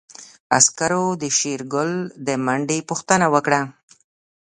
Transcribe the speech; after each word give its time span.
عسکرو 0.57 1.05
د 1.21 1.23
شېرګل 1.37 1.91
د 2.25 2.29
منډې 2.45 2.79
پوښتنه 2.89 3.25
وکړه. 3.33 3.61